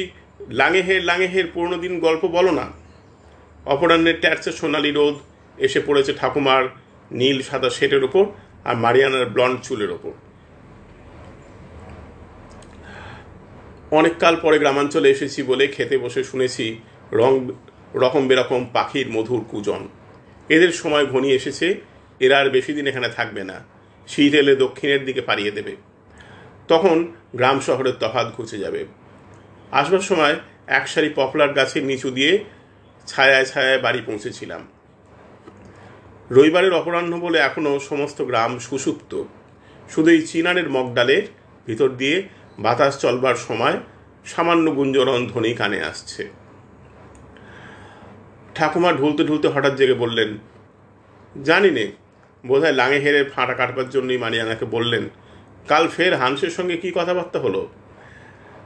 লাঙেহের 0.61 1.01
লাঙেহের 1.03 1.47
পুরনো 1.53 1.77
দিন 1.77 1.99
গল্প 1.99 2.23
বলো 2.27 2.51
না। 2.51 2.65
অপরাহ্নের 3.65 4.17
ট্যাচে 4.21 4.51
সোনালি 4.51 4.91
রোদ 4.91 5.15
এসে 5.57 5.79
পড়েছে 5.87 6.13
ঠাকুমার 6.13 6.63
নীল 7.11 7.41
সাদা 7.41 7.69
সেটের 7.69 8.03
ওপর 8.03 8.25
আর 8.65 8.75
মারিয়ানার 8.75 9.25
ব্লন্ড 9.25 9.57
চুলের 9.63 9.91
ওপর। 9.91 10.13
অনেক 13.91 14.13
কাল 14.19 14.35
পরে 14.43 14.57
গ্রামাঞ্চলে 14.59 15.09
এসেছি 15.09 15.39
বলে 15.43 15.67
খেতে 15.67 15.97
বসে 15.97 16.23
শুনেছি 16.23 16.65
রং 17.11 17.33
রকম 17.95 18.27
বেরকম 18.27 18.65
পাখির 18.73 19.07
মধুর 19.11 19.45
কুজন। 19.51 19.87
এদের 20.49 20.71
সময় 20.71 21.05
ঘনিয়ে 21.05 21.35
এসেছে, 21.35 21.67
এরা 22.19 22.39
আর 22.39 22.49
বেশি 22.49 22.73
দিন 22.73 22.87
এখানে 22.87 23.09
থাকবে 23.09 23.43
না। 23.43 23.63
শীত 24.07 24.33
এলে 24.33 24.55
দক্ষিণের 24.55 25.05
দিকে 25.05 25.21
পাড়িয়ে 25.21 25.51
দেবে। 25.51 25.75
তখন 26.67 27.13
গ্রাম 27.35 27.59
শহরের 27.59 27.95
তফাত 27.99 28.27
ঘুচে 28.37 28.57
যাবে। 28.57 28.85
আসবার 29.71 29.99
সময় 29.99 30.35
এক 30.67 30.87
সারি 30.87 31.09
পপলার 31.15 31.53
গাছের 31.53 31.83
নিচু 31.83 32.09
দিয়ে 32.09 32.43
ছায়ায় 33.07 33.45
ছায়ায় 33.45 33.81
বাড়ি 33.81 34.01
পৌঁছেছিলাম। 34.05 34.61
রবিবারের 36.31 36.73
অপরাহ্ন 36.73 37.19
বলে 37.19 37.37
এখনও 37.37 37.79
সমস্ত 37.79 38.21
গ্রাম 38.21 38.59
সুসুপ্ত 38.59 39.23
শুধু 39.89 40.09
এই 40.09 40.21
চিনারের 40.27 40.69
মগডালের 40.69 41.23
ভিতর 41.67 41.89
দিয়ে 41.89 42.23
বাতাস 42.59 42.99
চলবার 42.99 43.35
সময় 43.35 43.77
সামান্য 44.25 44.71
গুঞ্জরণ 44.71 45.27
ধ্বনি 45.27 45.53
কানে 45.53 45.83
আসছে। 45.83 46.44
ঠাকুমা 48.55 48.91
ঢুলতে 48.93 49.23
ঢুলতে 49.23 49.47
হঠাৎ 49.47 49.75
জেগে 49.75 49.93
বললেন 49.93 50.37
জানি 51.43 51.71
নে 51.71 51.91
বোধহয় 52.45 52.71
লাঙে 52.71 52.99
হেরে 52.99 53.23
ফাঁটা 53.23 53.53
কাটবার 53.53 53.89
জন্যই 53.89 54.17
মানিয়ানাকে 54.17 54.65
বললেন, 54.65 55.09
কাল 55.67 55.87
ফের 55.87 56.13
হাংসের 56.15 56.49
সঙ্গে 56.49 56.77
কি 56.77 56.91
কথাবার্তা 56.95 57.39
হলো? 57.39 57.67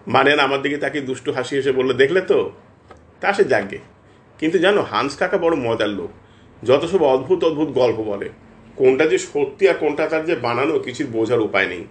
মারিয়ান 0.07 0.39
আমার 0.39 0.61
দিকে 0.61 0.77
তাকে 0.77 1.01
দুষ্টু 1.01 1.31
হাসি 1.31 1.57
এসে 1.57 1.71
বলল, 1.71 1.93
দেখলে 1.93 2.21
তো, 2.21 2.51
তা 3.21 3.33
সে 3.33 3.43
জাগে। 3.43 3.79
কিন্তু 4.39 4.57
জানো, 4.59 4.81
হান্স 4.81 5.15
কাকা 5.17 5.37
বড় 5.37 5.55
মজার 5.55 5.89
লোক, 5.89 6.11
যত 6.63 6.83
সব 6.85 7.01
অদ্ভুত 7.03 7.43
অদ্ভুত 7.43 7.69
গল্প 7.71 7.99
বলে। 8.01 8.29
কোনটা 8.75 9.05
যে 9.07 9.17
সত্যি 9.17 9.69
আর 9.69 9.73
কোনটা 9.73 10.07
তার 10.07 10.25
যে 10.25 10.35
বানানো 10.35 10.79
কিছুর 10.79 11.07
বোঝার 11.07 11.41
উপায় 11.41 11.67
নেই। 11.67 11.83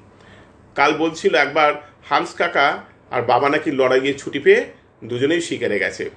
কাল 0.75 0.93
বলছিল 0.93 1.35
একবার, 1.35 1.71
হান্স 2.11 2.35
কাকা 2.35 2.83
আর 3.11 3.23
বাবা 3.23 3.49
নাকি 3.49 3.71
লড়াই 3.71 4.01
গিয়ে 4.01 4.15
ছুটি 4.15 4.39
পেয়ে 4.39 4.61
দুজনেই 5.05 5.41
শিকারে 5.41 5.79
গেছে। 5.79 6.11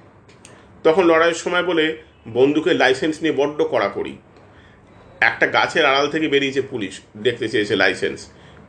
তখন 0.84 1.04
লড়াইয়ের 1.10 1.38
সময় 1.44 1.64
বলে 1.70 1.84
বন্দুকের 2.36 2.76
লাইসেন্স 2.82 3.16
নিয়ে 3.22 3.38
বড্ড 3.40 3.58
কড়াকড়ি 3.72 4.14
একটা 5.20 5.46
গাছের 5.56 5.84
আড়াল 5.90 6.06
থেকে 6.14 6.26
বেরিয়েছে 6.28 6.62
পুলিশ, 6.72 6.94
দেখতে 7.26 7.46
চেয়েছে 7.52 7.74
লাইসেন্স 7.82 8.18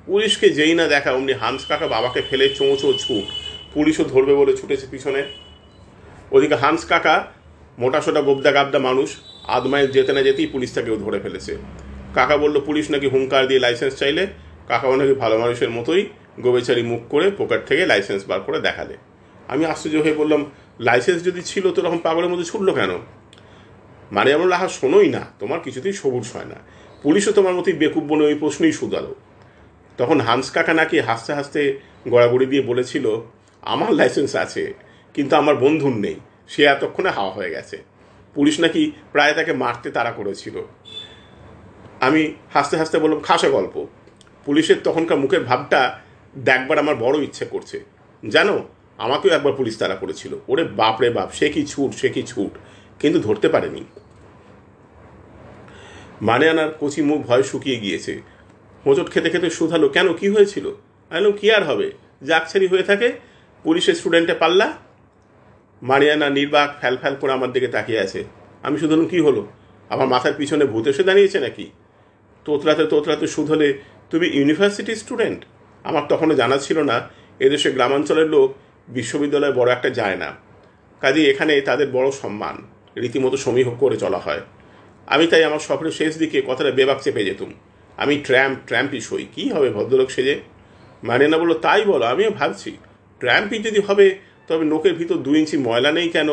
পুলিশকে 0.07 0.47
যেই 0.57 0.73
না 0.79 0.85
দেখা, 0.93 1.09
অমনি 1.17 1.33
হান্স 1.43 1.61
কাকা 1.69 1.87
বাবাকে 1.87 2.21
ফেলে 2.29 2.45
চোঁচো 2.57 2.89
ছুট 3.03 3.25
পুলিশও 3.73 4.03
ধরবে 4.03 4.33
বলে 4.35 4.53
ছুটেছে 4.59 4.85
পিছনে। 4.93 5.21
ওদিকে 6.31 6.57
হান্স 6.63 6.81
কাকা 6.91 7.15
মোটাসোটা 7.77 8.21
গোবদা 8.27 8.51
গাবদা 8.57 8.79
মানুষ 8.89 9.09
মাইল 9.71 9.87
যেতে 9.95 10.11
না 10.13 10.21
যেতেই 10.27 10.47
পুলিশ 10.53 10.69
তাকেও 10.75 10.97
ধরে 11.03 11.19
ফেলেছে। 11.19 11.53
কাকা 12.17 12.35
বলল, 12.37 12.55
পুলিশ 12.67 12.85
নাকি 12.93 13.07
হুঙ্কার 13.13 13.43
দিয়ে 13.49 13.61
লাইসেন্স 13.65 13.93
চাইলে? 14.01 14.23
কাকাও 14.69 14.95
নাকি 14.95 15.13
ভালো 15.23 15.35
মানুষের 15.43 15.71
মতোই 15.77 16.01
গোবেচারি 16.43 16.83
মুখ 16.91 17.01
করে 17.13 17.27
পকেট 17.39 17.61
থেকে 17.69 17.83
লাইসেন্স 17.91 18.21
বার 18.29 18.39
করে 18.47 18.59
দেখালে। 18.67 18.95
আমি 19.53 19.63
আশ্চর্য 19.65 19.97
হয়ে 20.05 20.19
বললাম 20.21 20.41
লাইসেন্স 20.79 21.23
যদি 21.23 21.41
ছিল 21.41 21.71
তো 21.71 21.81
রকম 21.81 21.97
পাগলের 21.97 22.29
মধ্যে 22.29 22.45
ছুটলো 22.45 22.73
কেন? 22.73 22.89
এমন 24.27 24.47
লাহা 24.47 24.67
শোনোই 24.67 25.09
না, 25.09 25.25
তোমার 25.39 25.59
কিছুতেই 25.59 25.93
সবুজ 25.93 26.31
হয় 26.33 26.45
না। 26.45 26.55
পুলিশও 27.03 27.31
তোমার 27.31 27.53
মতোই 27.53 27.73
বেকুব 27.73 28.03
বনে 28.03 28.23
ওই 28.23 28.35
প্রশ্নই 28.35 28.71
শুধালো। 28.71 29.15
তখন 29.97 30.21
হান্স 30.21 30.51
কাকা 30.51 30.73
নাকি 30.73 30.99
হাসতে 30.99 31.33
হাসতে 31.33 31.79
গড়াগড়ি 32.09 32.45
দিয়ে 32.45 32.61
বলেছিল, 32.61 33.21
আমার 33.61 33.91
লাইসেন্স 33.93 34.35
আছে, 34.35 34.73
কিন্তু 35.13 35.35
আমার 35.35 35.55
বন্ধুর 35.55 35.95
নেই, 35.95 36.15
সে 36.47 36.63
এতক্ষণে 36.63 37.09
হাওয়া 37.09 37.33
হয়ে 37.33 37.49
গেছে। 37.49 37.77
পুলিশ 38.33 38.59
নাকি 38.59 38.91
প্রায় 39.11 39.33
তাকে 39.33 39.53
মারতে 39.53 39.91
তাড়া 39.91 40.11
করেছিল। 40.11 40.61
আমি 42.01 42.33
হাসতে 42.53 42.77
হাসতে 42.77 42.99
বললাম, 42.99 43.19
খাসা 43.19 43.49
গল্প। 43.49 43.85
পুলিশের 44.45 44.75
তখনকার 44.83 45.17
মুখের 45.17 45.43
ভাবটা 45.43 45.99
দেখবার 46.35 46.79
আমার 46.79 46.95
বড় 46.95 47.23
ইচ্ছে 47.23 47.45
করছে। 47.45 47.83
জানো 48.29 48.65
আমাকেও 49.05 49.31
একবার 49.31 49.53
পুলিশ 49.53 49.75
তারা 49.77 49.95
করেছিল। 49.95 50.33
ওরে 50.47 50.63
বাপ 50.63 51.01
রে 51.01 51.09
বাপ, 51.09 51.29
সে 51.31 51.49
কি 51.49 51.61
ছুট, 51.65 51.91
সে 51.93 52.09
কি 52.09 52.23
ছুট? 52.23 52.51
কিন্তু 53.01 53.19
ধরতে 53.19 53.47
পারেনি। 53.49 53.83
মানে 56.21 56.45
আনার 56.49 56.69
কচি 56.79 57.01
মুখ 57.01 57.19
ভয় 57.27 57.43
শুকিয়ে 57.43 57.77
গিয়েছে। 57.79 58.13
হোঁচট 58.85 59.07
খেতে 59.09 59.29
খেতে 59.29 59.49
শুধালো, 59.49 59.87
কেন, 59.89 60.13
কি 60.13 60.27
হয়েছিল? 60.29 60.65
আমি 61.09 61.31
কি 61.31 61.47
আর 61.51 61.63
হবে? 61.63 61.87
জাকছারি 62.23 62.67
হয়ে 62.67 62.83
থাকে, 62.83 63.07
পুলিশের 63.63 63.95
স্টুডেন্টে 63.95 64.33
পাল্লা? 64.33 64.67
মারিয়ানা 65.81 66.29
নির্বাক 66.29 66.69
ফ্যাল 66.79 66.95
ফ্যাল 66.97 67.15
করে 67.21 67.31
আমার 67.31 67.51
দিকে 67.51 67.67
তাকিয়ে 67.67 67.99
আছে। 67.99 68.23
আমি 68.63 68.77
শুধু 68.77 69.05
কি 69.05 69.19
হলো? 69.19 69.41
আমার 69.89 70.07
মাথার 70.07 70.33
পিছনে 70.37 70.65
ভূত 70.65 70.85
এসে 70.87 71.03
দাঁড়িয়েছে 71.03 71.39
নাকি? 71.39 71.65
তোতলাতে 72.45 72.83
তোতলাতে 72.85 73.27
শুধলে 73.27 73.67
তুমি 74.09 74.27
ইউনিভার্সিটি 74.27 74.93
স্টুডেন্ট? 74.95 75.39
আমার 75.83 76.03
তখনও 76.09 76.35
জানা 76.35 76.57
ছিল 76.57 76.77
না, 76.91 76.97
এদেশে 77.39 77.71
গ্রামাঞ্চলের 77.71 78.29
লোক 78.29 78.49
বিশ্ববিদ্যালয়ে 78.87 79.51
বড় 79.51 79.71
একটা 79.71 79.89
যায় 79.89 80.15
না 80.15 80.29
কাজে 81.01 81.29
এখানে 81.29 81.61
তাদের 81.61 81.91
বড় 81.91 82.11
সম্মান, 82.11 82.55
রীতিমতো 82.97 83.37
সমীহ 83.37 83.71
করে 83.79 83.97
চলা 83.97 84.17
হয়। 84.17 84.41
আমি 85.07 85.27
তাই 85.27 85.43
আমার 85.43 85.59
সফরের 85.59 85.91
শেষ 85.91 86.17
দিকে 86.17 86.41
কথাটা 86.47 86.71
বেবাক 86.71 87.01
চেপে 87.01 87.25
যেতুম। 87.25 87.53
আমি 87.97 88.15
ট্র্যাম্প, 88.17 88.57
ট্র্যাম্পই 88.67 88.99
সই, 88.99 89.25
কী 89.35 89.51
হবে 89.51 89.69
ভদ্রলোক 89.69 90.09
সেজে? 90.09 90.39
মানে 91.03 91.27
না 91.27 91.37
বলল 91.37 91.53
তাই 91.53 91.85
বলো, 91.85 92.05
আমিও 92.05 92.31
ভাবছি। 92.31 92.77
ট্র্যাম্পই 93.19 93.57
যদি 93.57 93.79
হবে, 93.79 94.19
তবে 94.47 94.65
নোকের 94.65 94.93
ভিতর 94.93 95.15
দু 95.15 95.35
ইঞ্চি 95.35 95.57
ময়লা 95.57 95.91
নেই 95.91 96.09
কেন? 96.09 96.29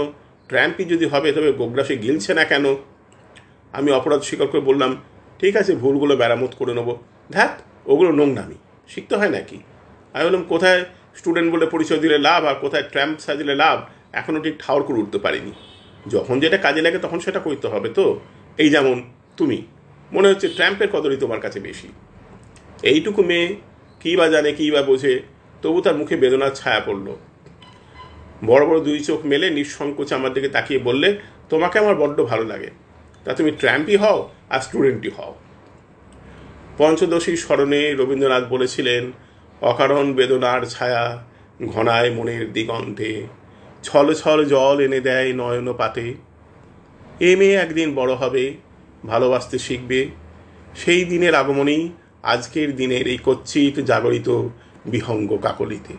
ট্র্যাম্পই 0.48 0.84
যদি 0.84 1.06
হবে, 1.06 1.32
তবে 1.32 1.52
গোগ্রাসে 1.52 1.96
গিলছে 1.96 2.34
না 2.34 2.44
কেন? 2.44 2.76
আমি 3.72 3.90
অপরাধ 3.90 4.20
স্বীকার 4.20 4.46
করে 4.46 4.60
বললাম, 4.60 4.96
ঠিক 5.38 5.56
আছে, 5.56 5.74
ভুলগুলো 5.74 6.16
মেরামত 6.16 6.54
করে 6.58 6.74
নেব। 6.74 6.96
ধ্যাত 7.32 7.62
ওগুলো 7.86 8.12
নোংরামি, 8.12 8.54
শিখতে 8.88 9.16
হয় 9.16 9.30
নাকি? 9.30 9.58
আমি 10.14 10.24
বললাম, 10.24 10.42
কোথায়? 10.42 10.84
স্টুডেন্ট 11.14 11.52
বলে 11.52 11.66
পরিচয় 11.66 11.98
দিলে 11.98 12.18
লাভ 12.18 12.44
আর 12.44 12.54
কোথায় 12.54 12.82
ট্র্যাম্প 12.82 13.18
সাজিলে 13.18 13.54
লাভ 13.54 13.80
এখনও 14.12 14.40
ঠিক 14.40 14.54
ঠাউর 14.58 14.82
করে 14.82 14.98
উঠতে 14.98 15.18
পারিনি। 15.18 15.52
যখন 16.08 16.40
যেটা 16.40 16.56
কাজে 16.56 16.82
লাগে 16.82 16.98
তখন 16.98 17.18
সেটা 17.18 17.40
করতে 17.40 17.68
হবে 17.68 17.88
তো? 17.88 18.20
এই 18.58 18.70
যেমন 18.70 19.02
তুমি। 19.36 19.62
মনে 20.12 20.28
হচ্ছে 20.28 20.48
ট্র্যাম্পের 20.48 20.88
কদরই 20.88 21.16
তোমার 21.16 21.40
কাছে 21.40 21.60
বেশি। 21.60 21.88
এইটুকু 22.82 23.22
মেয়ে 23.22 23.56
কী 24.00 24.16
বা 24.16 24.28
জানে, 24.28 24.52
কী 24.52 24.70
বা 24.70 24.82
বোঝে, 24.82 25.22
তবু 25.62 25.80
তার 25.80 25.96
মুখে 25.96 26.16
বেদনার 26.16 26.50
ছায়া 26.50 26.80
পড়ল। 26.80 27.16
বড় 28.44 28.66
বড় 28.66 28.80
দুই 28.80 29.00
চোখ 29.00 29.26
মেলে 29.26 29.50
নিঃসংকোচে 29.50 30.14
আমার 30.14 30.32
দিকে 30.32 30.48
তাকিয়ে 30.48 30.80
বললে, 30.80 31.18
তোমাকে 31.48 31.78
আমার 31.78 31.94
বড্ড 31.94 32.24
ভালো 32.24 32.44
লাগে। 32.44 32.70
তা 33.24 33.34
তুমি 33.34 33.50
ট্র্যাম্পই 33.50 33.96
হও 33.96 34.30
আর 34.50 34.60
স্টুডেন্টই 34.60 35.10
হও। 35.10 35.34
পঞ্চদশী 36.78 37.36
স্মরণে 37.36 37.94
রবীন্দ্রনাথ 37.94 38.44
বলেছিলেন 38.44 39.12
অকারণ 39.62 40.12
বেদনার 40.12 40.66
ছায়া 40.66 41.04
ঘনায় 41.66 42.10
মনের 42.14 42.52
দিগন্তে। 42.52 43.26
ছল 43.82 44.14
ছল 44.14 44.44
জল 44.44 44.80
এনে 44.80 45.00
দেয় 45.00 45.32
নয়ন 45.32 45.72
পাতে 45.72 46.14
এ 47.20 47.36
মেয়ে 47.36 47.56
একদিন 47.56 47.94
বড় 47.94 48.14
হবে, 48.14 48.54
ভালোবাসতে 49.06 49.58
শিখবে। 49.58 50.00
সেই 50.76 51.04
দিনের 51.04 51.34
আগমনেই 51.34 51.90
আজকের 52.22 52.76
দিনের 52.76 53.08
এই 53.08 53.18
কচ্ছিত 53.24 53.80
জাগরিত 53.80 54.28
বিহঙ্গ 54.86 55.30
কাকলিতে। 55.36 55.94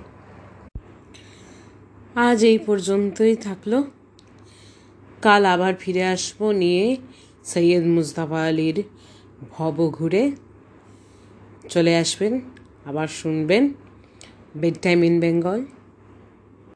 আজ 2.16 2.44
এই 2.44 2.58
পর্যন্তই 2.58 3.36
থাকল। 3.36 3.84
কাল 5.22 5.46
আবার 5.46 5.74
ফিরে 5.80 6.04
আসব 6.06 6.52
নিয়ে 6.52 6.98
সৈয়দ 7.46 7.86
মুস্তাফা 7.86 8.42
আলীর 8.44 8.78
ভব 9.52 9.76
ঘুরে 9.88 10.32
চলে 11.70 11.98
আসবেন 11.98 12.40
আবার 12.86 13.08
শুনবেন 13.20 13.64
বেড 14.58 14.76
টাইম 14.82 15.00
ইন 15.04 15.16
বেঙ্গল 15.20 15.60